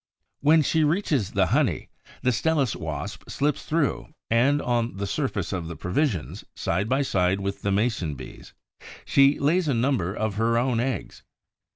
[0.39, 1.89] When she reaches the honey,
[2.23, 7.39] the Stelis wasp slips through and, on the surface of the provisions, side by side
[7.39, 8.51] with the Mason bee's,
[9.05, 11.21] she lays a number of her own eggs.